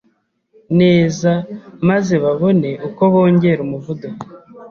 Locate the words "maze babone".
1.89-2.69